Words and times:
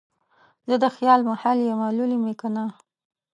زه 0.69 0.75
دخیال 0.85 1.19
محمل 1.29 1.57
یمه 1.69 1.87
لولی 1.97 2.17
مې 2.23 2.33
کنه 2.41 2.63